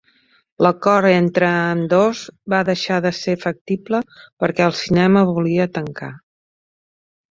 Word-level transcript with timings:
L'acord 0.65 1.09
entre 1.09 1.49
ambdós 1.73 2.23
va 2.55 2.63
deixar 2.71 2.99
de 3.09 3.13
ser 3.21 3.37
factible 3.47 4.03
perquè 4.17 4.69
el 4.73 4.77
cinema 4.83 5.27
volia 5.33 5.73
tancar. 5.81 6.15